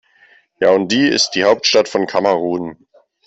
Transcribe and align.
Yaoundé 0.59 1.09
ist 1.09 1.35
die 1.35 1.43
Hauptstadt 1.43 1.87
von 1.87 2.07
Kamerun. 2.07 2.87